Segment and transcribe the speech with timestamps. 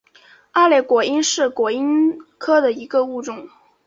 [0.51, 3.47] 二裂果蝇是果蝇科的一个物种。